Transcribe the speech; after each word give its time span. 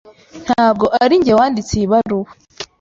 Ntabwo 0.45 0.85
ari 1.03 1.15
njye 1.19 1.33
wanditse 1.39 1.71
iyi 1.75 1.87
baruwa. 1.91 2.31